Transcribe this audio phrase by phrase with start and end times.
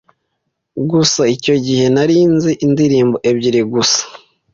[0.89, 4.01] gusa icyo gihe nari nzi indirimbo ebyiri gusa,